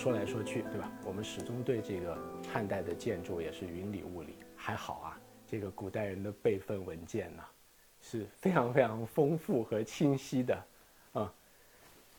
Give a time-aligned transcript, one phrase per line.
[0.00, 0.90] 说来说去，对吧？
[1.04, 2.16] 我们始终对这个
[2.50, 4.34] 汉代的建筑也是云里雾里。
[4.56, 7.42] 还好啊，这个古代人的备份文件呢，
[8.00, 10.64] 是非常非常丰富和清晰的，
[11.12, 11.30] 啊，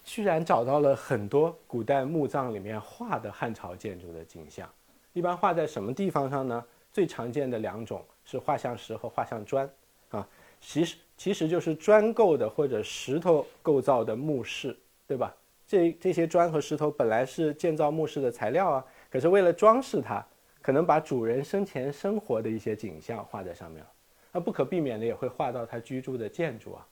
[0.03, 4.69] 居然找到了很多古代墓葬里面画的汉朝建筑的景象。
[5.13, 6.63] 一般画在什么地方上呢？
[6.93, 9.67] 最常见的两种是画像石和画像砖，
[10.09, 15.35] 啊，其实其实就是砖构的或者石头构造的墓室，对吧？
[15.71, 20.21] 这这些砖和石头本来是建造墓室的材料啊，可是为了装饰它，
[20.61, 23.89] 可能把主人生前生活的一些景象画在上面了，
[24.33, 26.85] 那不可避免的也会画到他居住的建筑啊，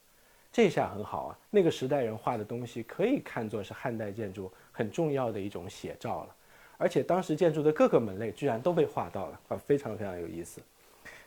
[0.50, 6.36] 这下很好啊，那个时代人画的东西可以看作是汉代建筑很重要的一种写照了，
[6.78, 10.62] 而且当时建筑的各个门类居然都被画到了啊，非常非常有意思。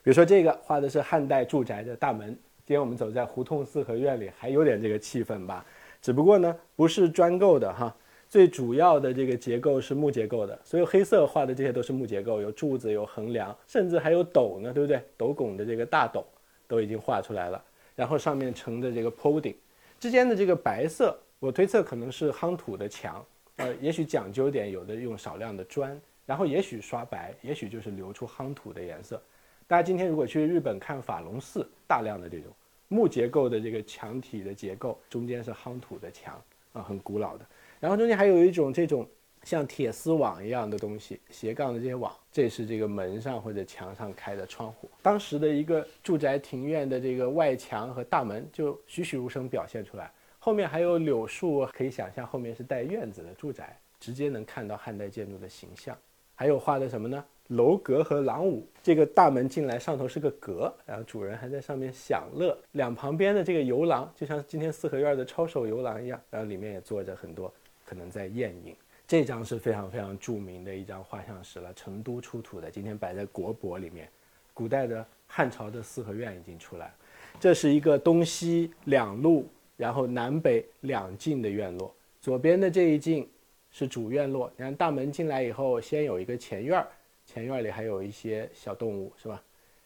[0.02, 2.28] 比如说这个画的是汉代住宅的大门，
[2.64, 5.62] 今天我们走在胡同四合院里，还有点这个气氛吧。
[6.02, 7.94] 只不过呢，不是砖构的哈，
[8.28, 15.00] 最主要的这个结构是木结构的，所以黑色画的这些都是木结构，有柱子，有横梁，甚至还有斗呢，对不对？
[15.16, 16.26] 斗拱的这个大斗
[16.66, 17.64] 都已经画出来了，
[17.94, 19.54] 然后上面承着这个坡顶，
[20.00, 23.24] 之间的这个白色，我推测可能是夯土的墙，
[23.56, 29.22] 呃，也许讲究点，有的用少量的砖，然后也许刷白，也许就是留出夯土的颜色。
[29.68, 32.52] 大家今天如果去日本看法隆寺，大量的这种。
[32.92, 36.40] 木结构的这个墙体的结构，中间是夯土的墙
[36.74, 37.46] 啊，很古老的。
[37.80, 39.08] 然后中间还有一种这种
[39.42, 44.90] 像铁丝网一样的东西，斜杠的这些网，这是这个门上或者墙上开的窗户。
[45.00, 50.12] 当时的一个住宅庭院的这个外墙和大门就栩栩如生表现出来。
[50.38, 55.96] 后面还有柳树，可以想象后面是带院子的住宅，直接能看到汉代建筑的形象。
[56.34, 57.24] 还有画的什么呢？
[57.52, 62.56] 楼阁和廊屋，这个大门进来上头是个阁，然后主人还在上面享乐。
[62.72, 67.52] 两旁边的这个游廊，就像今天四合院的抄手游廊一样，然后里面也坐着很多
[67.84, 68.74] 可能在宴饮。
[69.06, 74.08] 这张是非常非常著名的一张画像石了，成都出土的，今天摆在国博里面。
[74.54, 76.94] 古代的汉朝的四合院已经出来了，
[77.38, 79.46] 这是一个东西两路，
[79.76, 81.94] 然后南北两进的院落。
[82.20, 83.28] 左边的这一进
[83.70, 86.88] 是主院落，你看大门进来以后，先有一个前院儿。
[87.26, 89.42] 前院里还有一些小动物，是吧？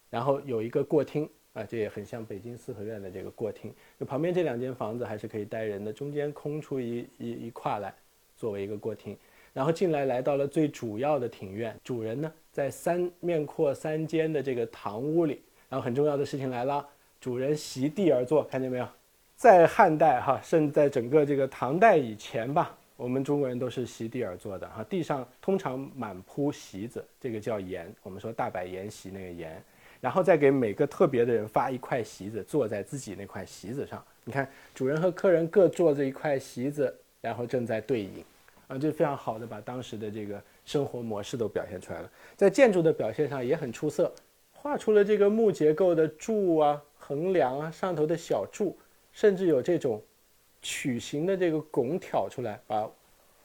[0.09, 3.73] 然后有一个过厅啊，这也很像北京四合院的这个过厅。
[3.99, 7.93] 就旁边这两间房子还是可以待人的，中间空出一一一块来，
[8.35, 9.17] 作为一个过厅。
[9.53, 15.41] 然后进来来到了最主要的庭院，主人呢在三面阔三间的这个堂屋里。
[15.69, 16.87] 然后很重要的事情来了，
[17.19, 18.87] 主人席地而坐，看见没有？
[19.35, 22.77] 在汉代哈，甚至在整个这个唐代以前吧。
[22.97, 27.85] 我们中国人都是席地而坐的哈，地上通常满铺席子，这个叫筵。
[28.01, 29.49] 我们说大摆筵席那个筵，
[30.01, 34.03] 然后再给每个特别的人发一块席子，坐在自己那块席子上。
[34.23, 36.91] 你看，主人和客人各坐着一块席子，
[37.21, 38.25] 然后正在对饮，
[38.67, 42.11] 啊，这非常好的把当时的这个生活模式都表现出来了。
[42.35, 44.11] 在建筑的表现上也很出色，
[44.51, 48.75] 画出了这个木结构的柱啊、横梁啊、上头的小柱，
[49.13, 50.01] 甚至有这种。
[50.69, 52.89] 曲形的这个拱挑出来，把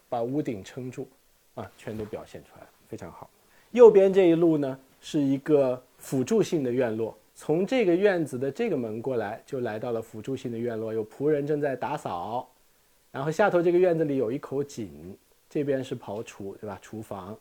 [0.08, 1.06] 把屋顶撑住，
[1.54, 3.30] 啊，全都表现出来，非常好。
[3.70, 12.48] 右边这一路呢，是一个辅助性的院落，从这个院子的这个门过来，就来到了辅助性的院落，有仆人正在打扫，
[13.12, 15.16] 然后下头这个院子里有一口井，
[15.48, 16.76] 这边是刨厨，对吧？
[16.82, 17.38] 厨房，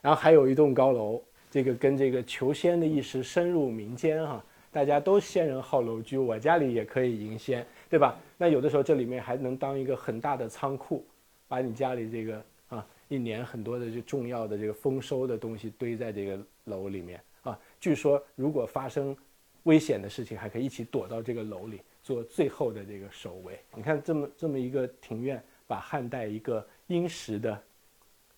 [0.00, 4.44] 然后还有一栋高楼，这个跟这个求仙的意识深入民间哈。
[4.70, 8.18] 大家都仙人好楼居，我家里也可以迎仙，对吧？
[8.44, 11.02] 那有的时候这里面还能当一个很大的仓库，
[11.48, 17.58] 把你家里这个啊一年很多的这重要的这个丰收的东西堆在这个楼里面啊。
[17.80, 19.16] 据说如果发生
[19.62, 23.58] 危险的事情，还可以一起躲到这个楼里做最后的这个守卫。
[23.74, 27.58] 你看这么这么一个庭院，把汉代一个殷实的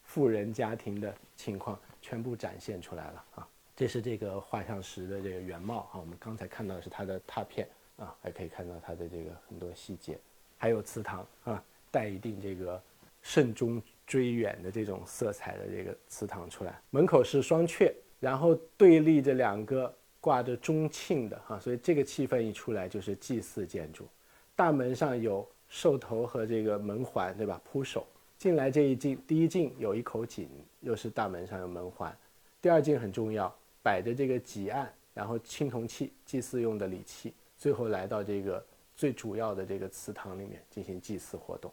[0.05, 3.49] 富人家庭的情况全部展现出来了啊。
[3.75, 10.19] 这是这个画像石的这个原貌啊，我们刚才看到的是它的拓片啊，还可以看到它的这个很多细节，
[10.59, 12.81] 还有祠堂啊，带一定这个
[13.23, 16.81] 慎终追远的这种色彩的这个祠堂出来。
[16.91, 24.07] 门口是双阙，然后对立着两个挂着钟磬的哈，所以这个气氛一出来就是祭祀建筑。
[24.55, 27.61] 大门上有兽头和这个门环，对吧？
[27.65, 28.07] 铺首
[28.39, 30.49] 进来这一进，第一进有一口井，
[30.81, 32.17] 又是大门上有门环。
[32.61, 33.55] 第二进很重要。
[33.83, 38.65] 摆着这个几案，然后青铜器、祭祀用的礼器，最后来到这个
[38.95, 41.73] 最主要的这个祠堂里面进行祭祀活动。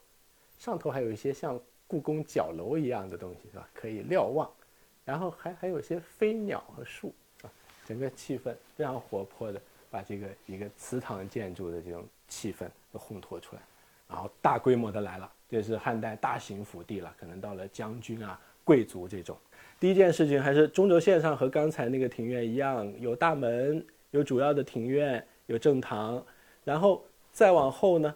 [0.57, 3.67] 上头还有一些像故宫角楼一样的东西，是吧？
[3.73, 4.49] 可以瞭望。
[5.05, 7.51] 然后还还有一些飞鸟和树啊，
[7.85, 13.61] 整个气氛非常活泼的，把这个一个祠堂建筑的这种气氛都烘托出来。
[14.07, 15.31] 然后大规模的来了。
[15.49, 19.37] 这是汉代大型府地了，可能到了将军啊、贵族这种。
[19.79, 26.21] 第一件事情还是中轴线上和刚才那个庭院一样，有大门，有主要的庭院，有正堂，
[26.63, 27.01] 然后
[27.31, 28.13] 再往后呢，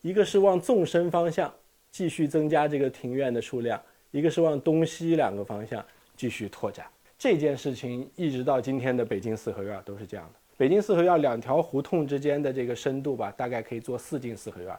[0.00, 1.52] 一个是往纵深方向
[1.90, 3.80] 继续增加这个庭院的数量，
[4.10, 5.84] 一个是往东西两个方向
[6.16, 6.86] 继续拓展。
[7.18, 10.40] 这件事情一直到今天的北京四合院都是这样的。
[10.56, 14.74] 北京四合院两条胡同之间的这个深度吧，大概可以做四进四合院。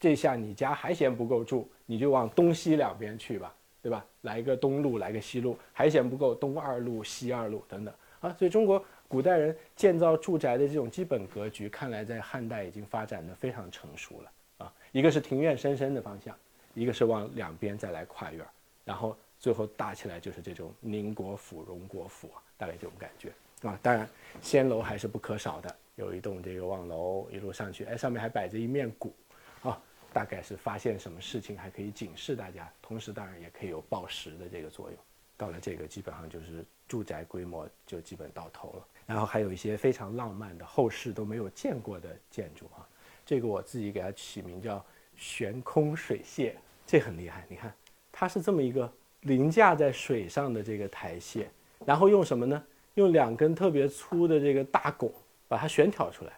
[0.00, 4.04] 这下你家还嫌不够住，你就往东西两边去吧，对吧？
[4.22, 8.34] 来个东路，来个西路，还嫌不够，东二路、西二路等等啊。
[8.36, 8.84] 所以中国
[9.14, 14.32] 古代人建造住宅的这种基本格局，看来在汉代已经发展的非常成熟了
[14.66, 14.74] 啊。
[14.90, 16.36] 一个是庭院深深的方向，
[16.74, 18.44] 一个是往两边再来跨院，
[18.84, 23.30] 然后最后搭起来就是这种宁国府、荣国府啊，大概这种感觉。
[23.62, 24.08] 啊，当然，
[24.42, 25.76] 仙楼还是不可少的。
[25.94, 29.14] 有一栋这个望楼，一路上去，哎，上面还摆着一面鼓，
[29.62, 29.80] 啊，
[30.12, 34.98] 大概是发现什么事情还可以警示大家，同时当然也可以有报时的这个作用。
[35.36, 38.86] 到了这个，基本上就是住宅规模就基本到头了。
[39.06, 42.86] 然后还有一些非常浪漫的后世都没有见过的建筑啊，
[43.24, 44.84] 这个我自己给它起名叫
[45.16, 46.52] 悬空水榭，
[46.86, 47.44] 这很厉害。
[47.48, 47.72] 你看，
[48.10, 48.90] 它是这么一个
[49.22, 51.46] 凌驾在水上的这个台榭，
[51.84, 52.62] 然后用什么呢？
[52.94, 55.12] 用两根特别粗的这个大拱
[55.48, 56.32] 把它悬挑出来，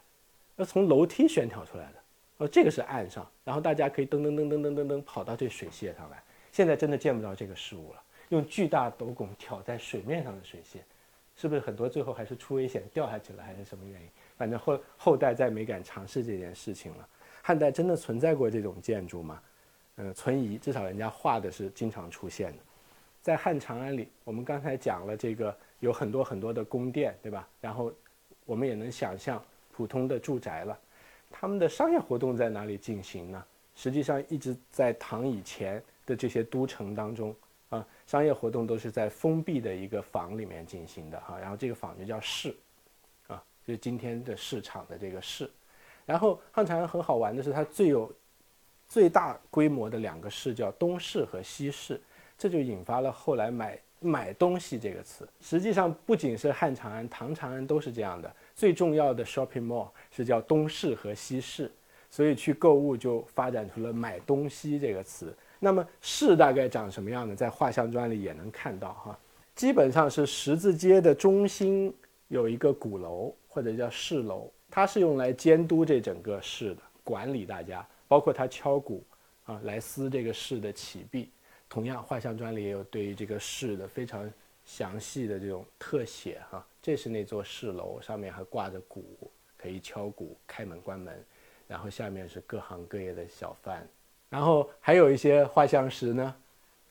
[0.55, 1.99] 要从楼梯悬挑出来的。
[2.39, 6.21] 哦，这个是岸上，然后大家可以噔噔噔噔噔噔噔跑到这水榭上来。
[6.51, 8.01] 现在真的见不着这个事物了。
[8.29, 10.77] 用巨大斗拱挑在水面上的水榭，
[11.37, 14.07] 是不是很多最后还是出危险掉下去了，还是什么原因？
[14.35, 17.07] 反正后后代再没敢尝试这件事情了。
[17.41, 19.41] 汉代真的存在过这种建筑吗？
[19.95, 22.57] 嗯，存疑，至少人家画的是经常出现的。
[23.21, 25.55] 在汉长安里，我们刚才讲了这个。
[25.79, 27.47] 有很多很多的宫殿，对吧？
[27.61, 27.93] 然后
[28.47, 29.39] 我们也能想象
[29.71, 30.75] 普通的住宅了，
[31.29, 33.45] 他们的商业活动在哪里进行呢？
[33.75, 37.35] 实际上一直在唐以前的这些都城当中，
[38.07, 41.37] 商业活动都是在封闭的一个坊里面进行的哈。
[41.37, 42.55] 然后这个坊就叫市，
[43.27, 45.47] 啊，就是今天的市场的这个市。
[46.05, 48.11] 然后汉长安很好玩的是，它最有
[48.87, 52.01] 最大规模的两个市叫东市和西市，
[52.35, 53.79] 这就引发了后来买。
[53.99, 58.31] 买东西这个词，实际上不仅是汉长安、唐长安都是这样的。
[58.53, 61.71] 最重要的 shopping mall 是叫东市和西市，
[62.07, 65.35] 所以去购物就发展出了买东西这个词。
[65.59, 67.35] 那么市大概长什么样呢？
[67.35, 69.19] 在画像砖里也能看到哈，
[69.55, 71.93] 基本上是十字街的中心
[72.27, 79.03] 有一个鼓楼或者叫市楼，它是用来监督这整个市的，管理大家，包括它敲鼓
[79.45, 81.29] 啊，来撕这个市的起币。
[81.67, 84.31] 同样，画像砖里也有对于这个市的非常
[84.63, 86.65] 详细的这种特写哈。
[86.81, 91.25] 这是那座市楼，上面还挂着鼓，可以敲鼓开门关门。
[91.67, 93.85] 然后下面是各行各业的小贩。
[94.29, 96.35] 然后还有一些画像石呢，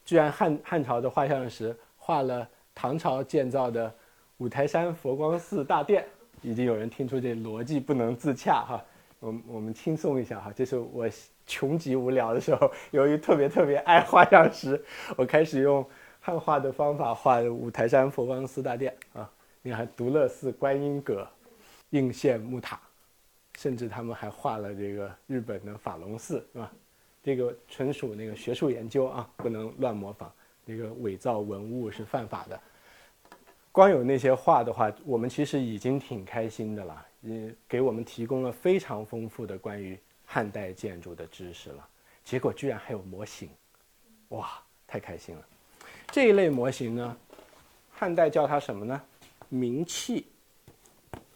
[0.04, 3.92] 居然汉汉朝的画像石画了唐朝建造的
[4.38, 6.04] 五台山佛光寺大殿。
[6.42, 8.84] 已经有人听出这逻辑不能自洽哈。
[9.18, 11.08] 我我们轻松一下哈，这是我
[11.46, 14.80] 穷极无聊的时候，由于特别特别爱画像石，
[15.16, 15.84] 我开始用
[16.20, 19.28] 汉画的方法画五台山佛光寺大殿啊。
[19.62, 21.26] 你看独乐寺观音阁、
[21.90, 22.78] 应县木塔，
[23.56, 26.70] 甚至他们还画了这个日本的法隆寺，是吧？
[27.26, 30.32] 这个纯属那个学术研究啊，不能乱模仿。
[30.64, 32.60] 那个伪造文物是犯法的。
[33.72, 37.04] 光有那些画的话，我们其实已经挺开心的了。
[37.22, 41.88] 也给我们提供了非常丰富的关于汉代建筑的知识了，
[42.22, 43.48] 结果居然还有模型，
[44.28, 45.44] 哇，太开心了！
[46.12, 47.16] 这一类模型呢，
[47.90, 49.02] 汉代叫它什么呢？
[49.48, 50.26] 明器，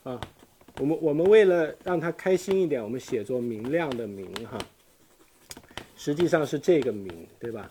[0.05, 0.21] 啊，
[0.79, 4.57] 我们我们为了让它开心一点，我们写作明亮的明哈，
[6.03, 7.71] 实际上是这个名，对吧？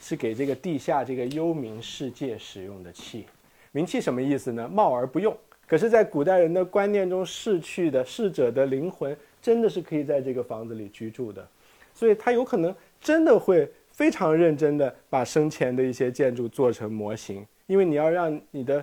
[0.00, 3.26] 是给这个地下这个幽冥世界使用的器。
[3.70, 4.66] 明器什么意思呢？
[4.66, 5.36] 冒而不用。
[5.66, 11.46] 可是，在古代人的观念中，逝去的逝者的灵魂真的是可以在这个房子里居住的，
[11.92, 18.82] 所以他有可能真的会非常认真的把生前的一些建筑做成模型，因为你要让你的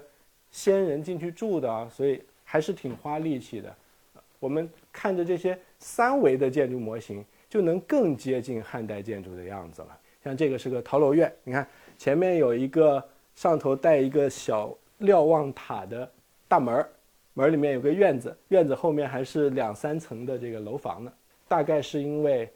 [0.52, 3.76] 先人进去住的啊，所以还是挺花力气的。
[4.40, 10.00] 我们看着这些三维的建筑模型，就能更接近汉代建筑的样子了。
[10.24, 13.04] 像这个是个陶楼院，你看前面有一个
[13.36, 16.10] 上头带一个小瞭望塔的。
[16.48, 16.90] 大门儿，
[17.34, 21.14] 门儿里面有个院子，院子后面还是两三层的这个楼房呢。
[21.48, 22.52] 大概是因为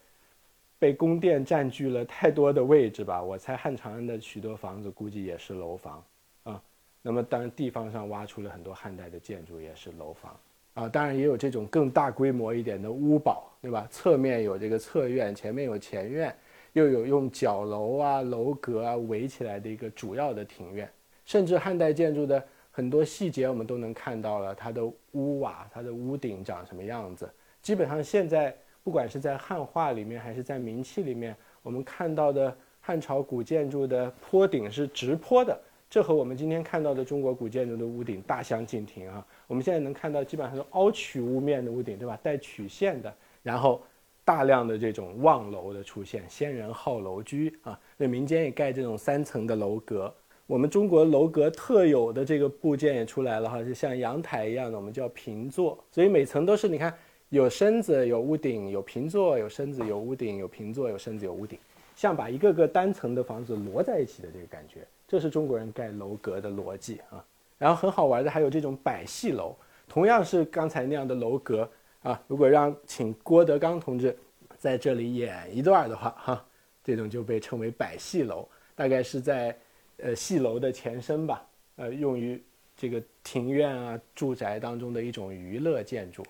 [0.79, 3.21] 被宫殿占据了太多的位置吧。
[3.23, 6.03] 我猜汉长安的许多房子估计也是楼房
[6.43, 6.61] 啊。
[7.01, 10.35] 那么当地方上挖出了很多汉代的建筑，也是楼房。
[10.73, 13.87] 啊，当然也有这种更大规模一点的屋堡，对吧？
[13.91, 16.35] 侧面有这个侧院，前面有前院，
[16.73, 20.89] 又有用角楼啊、楼阁啊围起来的一个主要的庭院，
[21.25, 27.29] 甚至汉代建筑的很多细节我们都能看到了，它的屋瓦、它的屋顶长什么样子。
[27.61, 35.55] 基本上现在不管是在汉画里面还是在明器里面，我们看到的汉朝古建筑的坡顶是直坡的。
[35.87, 39.23] 这和我们今天看到的中国古建筑的屋顶大相径庭啊！
[39.47, 42.17] 我们现在能看到基本上是凹曲屋面的屋顶，对吧？
[42.23, 43.81] 带曲线的，然后
[44.25, 50.13] 大量的这种望楼的出现，先人好楼居啊，那民间也盖这种三层的楼阁。
[50.45, 55.81] 我们中国楼阁特有的这个部件也出来了哈，就像阳台一样的，我们叫平座。
[55.91, 56.93] 所以每层都是你看
[57.29, 61.57] 有身子、有屋顶、有平座、有身子、有屋顶、有平座、有身子、有屋顶，
[61.95, 64.85] 像把一个个单层的房子摞在一起的这个感觉。
[65.07, 67.23] 这是中国人盖楼阁的逻辑啊，
[67.57, 69.55] 然后很好玩的还有这种百戏楼，
[69.87, 71.69] 同样是刚才那样的楼阁
[72.01, 72.21] 啊。
[72.27, 74.15] 如果让请郭德纲同志
[74.57, 76.45] 在这里演一段的话，哈，
[76.83, 79.57] 这种就被称为百戏楼，大概是在
[79.97, 81.45] 呃戏楼的前身吧，
[81.77, 82.41] 呃，用于
[82.75, 86.23] 这个庭院啊、住宅当中的一种娱乐建筑。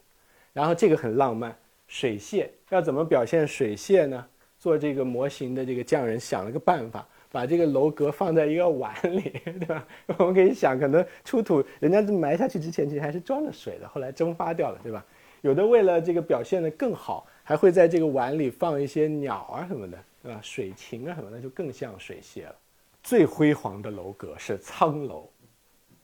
[0.51, 1.55] 然后这个很浪漫，
[1.87, 4.27] 水榭要怎么表现水榭呢？
[4.59, 7.05] 做这个模型的这个匠人想了个办法。
[7.33, 9.87] 把这个楼阁放在一个碗里， 对吧？
[10.19, 15.03] 我们可以想，可能出土人家埋下去之前，其实还是装着水的，后来蒸发掉了，对吧？
[15.41, 20.39] 有的为了这个表现的更好，还会在这个碗里放一些鸟啊什么的，对吧？
[20.43, 22.55] 水禽啊什么的，就更像水榭了。
[23.01, 25.27] 最辉煌的楼阁是苍楼，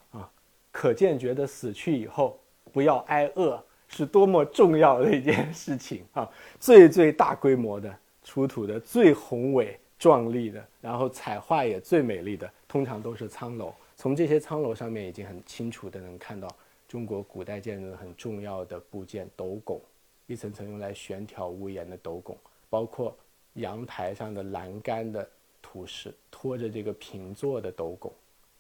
[0.10, 0.28] 啊，
[0.72, 2.40] 可见觉得死去以后
[2.74, 6.28] 不要挨饿是多么重要的一件事情啊！
[6.60, 9.80] 最最大规模的出土的最宏伟。
[10.00, 13.74] 壮丽的，然后彩画也最美丽的，通常都是苍楼。
[13.98, 16.48] 从这些苍楼上面，已经很清楚的能看到
[16.88, 19.82] 中国古代建筑很重要的部件——斗拱，
[20.26, 22.38] 一层层用来悬挑屋檐的斗拱，
[22.70, 23.14] 包括
[23.56, 25.30] 阳台上的栏杆的
[25.62, 28.10] 图示，拖着这个平座的斗拱，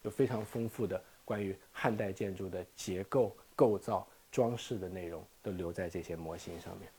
[0.01, 6.89] 有非常丰富的关于汉代建筑的结构、构造、装饰的内容，都留在这些模型上面。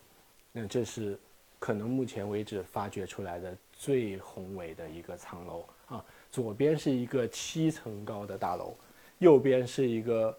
[0.51, 1.19] 那这是。
[1.61, 8.75] 可能目前为止发掘出来的最宏伟的一个藏楼啊，左边是一个七层高的大楼，
[9.19, 10.37] 右边是一个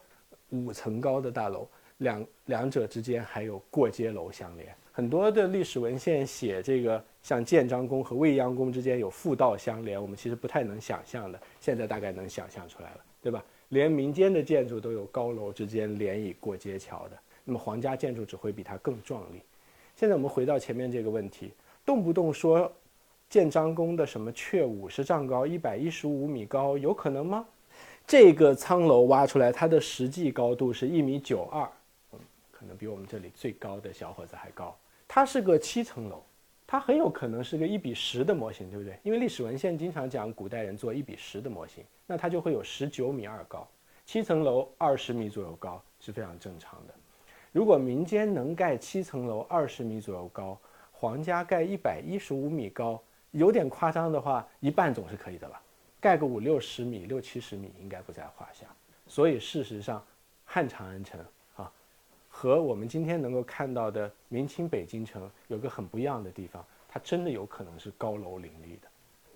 [0.50, 1.68] 五层高的大楼，
[2.00, 4.76] 两两者之间还有过街楼相连。
[4.92, 13.46] 很多的历史文献写这个像建章宫和未央宫之间有复道相连，我们其实不太能想象的，现在大概能想象出来了，对吧？
[13.70, 19.42] 连民间的建筑都有高楼之间连以过街桥的，那么皇家建筑只会比它更壮丽。
[20.02, 21.52] 现在我们回到前面这个问题，
[21.86, 22.74] 动不动说
[23.30, 27.46] 建章宫的什么阙五十丈高、一百一十五米高，有可能吗？
[28.08, 31.70] 这个苍楼挖出来，它的实际高度是一米九二，
[32.52, 34.76] 可能比我们这里最高的小伙子还高。
[35.08, 36.24] 它是个七层楼，
[36.66, 38.98] 它很有可能是个一比十的模型，对不对？
[39.04, 43.68] 因为历史文献经常讲古代人做一比十的模型，那它就会有十九米二高，
[44.08, 46.94] 七层楼二十米左右高是非常正常的。
[47.52, 50.58] 如果民间能盖七层楼二十米左右高，
[50.92, 55.62] 皇家盖一百一十五米高，有点夸张的话，一半总是可以的了。
[56.00, 58.66] 盖个五六十米、六七十米应该不在话下。
[59.06, 60.02] 所以事实上，
[60.46, 61.20] 汉长安城
[61.58, 61.70] 啊，
[62.30, 68.88] 和我们今天能够看到的明清北京城有个很不一样的地方，它真的有可能是高楼林立的。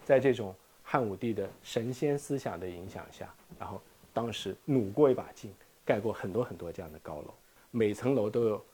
[0.05, 3.81] 在这种汉武帝的神仙思想的影响下，然后
[4.13, 5.53] 当时努过一把劲，
[5.84, 7.34] 盖过很多很多这样的高楼。
[7.75, 8.65] 每层楼都有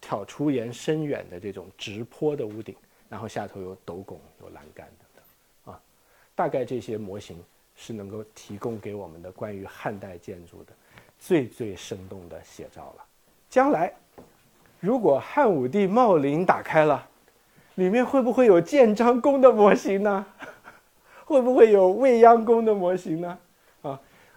[0.00, 2.74] 挑出檐深远的这种直坡的屋顶，
[3.06, 5.80] 然后下头有斗拱、有栏杆等等，啊，
[6.34, 7.36] 大概这些模型
[7.76, 10.72] 是能够提供给我们的关于汉代建筑的
[11.18, 13.04] 最最生动的写照了。
[13.50, 13.92] 将来
[14.80, 17.06] 如果汉武帝茂陵打开了，
[17.74, 20.24] 里面会不会有建章宫的模型呢？
[21.26, 23.38] 会不会有未央宫的模型呢？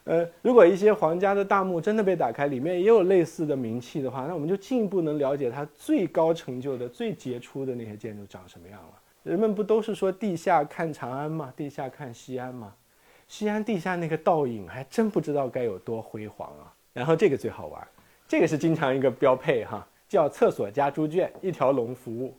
[0.05, 8.99] 呃，如果一些皇家的大墓真的被打开，里面也有类似的名器的话，那我们就进一步能了解它最高成就的、最杰出的那些建筑长什么样了。
[9.23, 11.51] 人们不都是说地下看长安吗？
[11.57, 12.73] 地下看西安吗？
[13.27, 16.71] 西安地下那个倒影，还真不知道该有多辉煌啊！
[16.93, 17.87] 然后这个最好玩，
[18.27, 22.31] 这个是经常一个标配哈，叫厕所加猪圈，一条龙服务，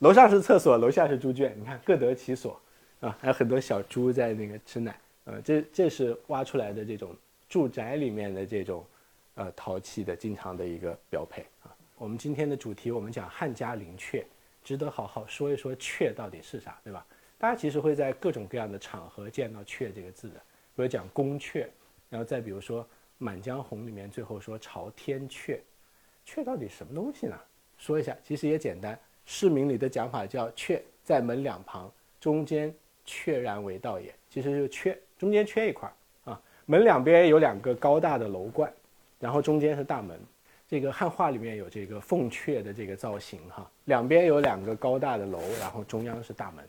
[0.00, 2.60] 楼上是厕所，楼下是猪圈，你看各得其所
[2.98, 4.92] 啊，还有很多小猪在那个吃奶。
[5.28, 7.14] 呃，这这是挖出来的这种
[7.50, 8.82] 住宅里面的这种，
[9.34, 11.68] 呃，陶器的经常的一个标配啊。
[11.96, 14.24] 我们今天的主题，我们讲汉家陵阙，
[14.64, 17.06] 值得好好说一说阙到底是啥，对吧？
[17.36, 20.40] 大家其实会在各种各样的场合见到阙这个字的，
[20.74, 21.66] 比如讲宫阙，
[22.08, 22.82] 然后再比如说
[23.18, 25.60] 《满江红》里面最后说朝天阙，
[26.26, 27.38] 阙到底什么东西呢？
[27.76, 32.74] 说一下，其实也简单，市民里的讲法叫阙在门两旁，中间
[33.06, 34.14] 阙然为道也。
[34.30, 35.90] 其实就是阙中间缺一块
[36.24, 38.72] 啊，门两边有两个高大的楼冠，
[39.18, 40.18] 然后中间是大门。
[40.68, 46.64] 这个汉画里面有这个凤阙的这个造型哈，两边有两个高大的楼，然后中央是大门。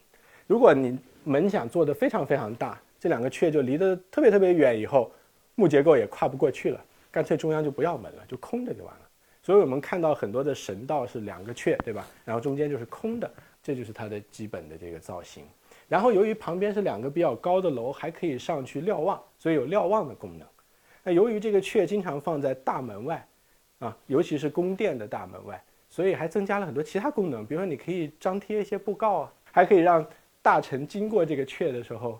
[0.48, 5.12] 如果你门想做的非常非常大，这两个阙就离得特别特别远，以后
[5.56, 9.02] 木结构也跨不过去了，干脆中央就不要门了，就空着就完了。
[9.44, 12.08] 所以我们看到很多的神道是两个阙，对吧？
[12.24, 13.30] 然后中间就是空的，
[13.62, 15.44] 这就是它的基本的这个造型。
[15.90, 20.48] 然后由于旁边是两个比较高的楼，还可以上去瞭望，所以有瞭望的功能。
[21.04, 23.26] 那由于这个阙经常放在大门外。
[23.80, 30.06] 啊，尤其是宫殿的大门外，所以还增加了很多其他功能，比如说你可以张贴一些布告啊，还可以让
[30.42, 32.20] 大臣经过这个阙的时候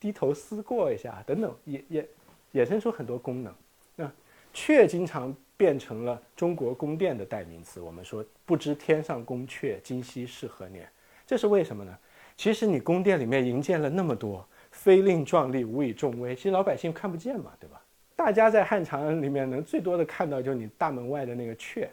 [0.00, 2.08] 低头思过一下，等等，也也
[2.54, 3.54] 衍生出很多功能。
[3.96, 4.10] 那
[4.54, 7.82] 阙经常变成了中国宫殿的代名词。
[7.82, 10.88] 我们说不知天上宫阙，今夕是何年，
[11.26, 11.94] 这是为什么呢？
[12.38, 17.82] 其实你宫殿里面营建了那么多，非令壮丽，无以重威，其实老百姓看不见嘛，对吧？
[18.14, 21.88] 大家在汉长安里面能最多的看到就是你大门外的那个阙，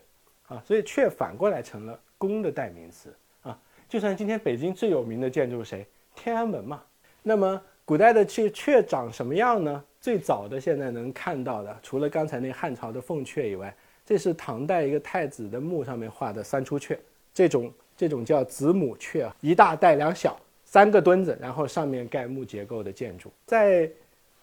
[0.47, 3.11] 啊，所以阙反过来成了宫的代名词
[3.41, 3.59] 啊。
[3.89, 5.83] 就算今天北京最有名的建筑谁？
[6.15, 6.81] 天安门嘛。
[7.23, 9.83] 那么古代的阙阙长什么样呢？
[9.99, 13.75] 最早的现在能看到的，除了刚才那汉朝的凤阙以外，
[14.05, 16.95] 这是唐代一个太子的墓上面画的三出阙，
[17.33, 23.89] 这种这种叫子母阙，一大带两小，三个墩子，然后上面盖木结构的建筑，在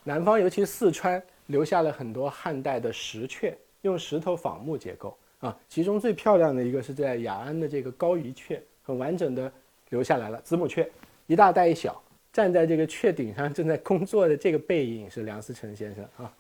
[0.05, 1.23] 南方，尤其四川。
[1.47, 5.55] 留下了很多汉代的石阙，用石头仿木结构啊。
[5.69, 9.53] 其中最漂亮的一个是在雅安的这个高仪阙，很完整的
[9.91, 10.41] 留下来了。
[10.43, 10.87] 子母阙，
[11.27, 12.01] 一大带一小，
[12.33, 16.33] 站在这个阙顶上正在工作的这个背影是梁思成先生啊。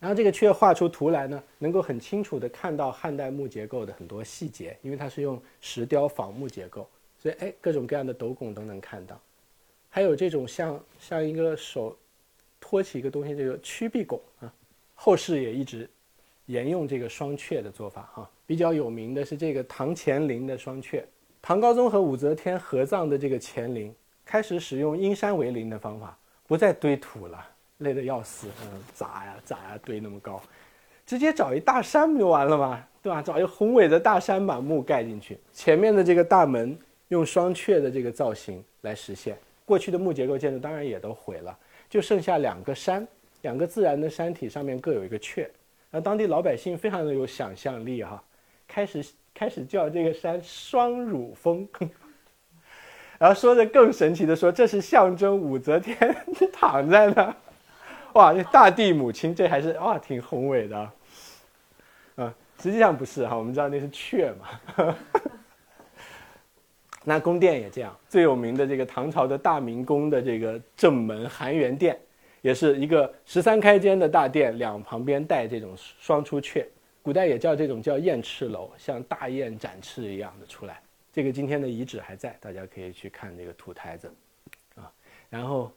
[0.00, 9.20] 然后这个阙画出图来呢，能够很清楚的看到汉代木结构的很多细节，因为它是用石雕仿木结构，所以哎，各种各样的斗拱都能看到。
[9.88, 11.96] 还有这种像像一个手。
[12.62, 14.52] 托起一个东西，这个曲壁拱啊，
[14.94, 15.88] 后世也一直
[16.44, 18.30] 沿用这个双阙的做法哈。
[18.46, 21.02] 比较有名的是这个唐乾陵的双阙，
[21.40, 23.94] 唐高宗和武则天合葬的这个乾陵，
[24.26, 27.48] 开始使用阴山为陵的方法，不再堆土了，
[27.80, 30.40] 累得要死，嗯，砸呀砸呀堆那么高，
[31.04, 32.82] 直接找一大山不就完了吗？
[33.02, 33.20] 对吧？
[33.20, 41.56] 找一个宏伟的大山把墓盖进去，前面的这个大门用双阙的这个造型来实现，过去的木结构建筑当然也都毁了。
[41.88, 43.06] 就剩下两个山，
[43.42, 45.48] 两个自然的山体上面各有一个阙，
[45.90, 48.22] 那当地老百姓非常的有想象力哈，
[48.68, 51.66] 开始开始叫这个山双乳峰，
[53.18, 55.96] 然后说的更神奇的说这是象征武则天
[56.52, 57.34] 躺在那儿，
[58.14, 60.78] 哇，这大地母亲这还是哇挺宏伟的，
[62.16, 64.96] 啊，实际上不是哈，我们知道那是阙嘛。
[67.02, 71.98] 那宫殿也这样，最有名的这个唐朝的大明宫的这个正门含元殿，
[72.42, 76.66] 也是一个十三开间的大殿，两旁边带这种双出阙，
[77.00, 80.82] 古代也叫这种叫燕翅楼，像大雁展翅一样的出来。
[81.10, 84.12] 这个今天的遗址还在，大家可以去看这个土台子，
[84.76, 84.92] 啊，
[85.30, 85.72] 然后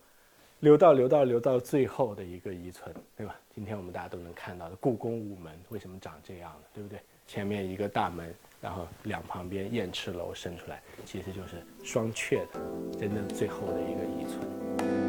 [0.64, 3.36] 留到留到留到最后的一个遗存，对吧？
[3.54, 6.98] 今天我们大家都能看到的故宫午门为什么长这样呢，对不对？
[7.28, 8.34] 前面一个大门。
[8.62, 15.03] 然后两旁边燕翅楼伸出来，其实就是双阙的，真正最后的一个遗存。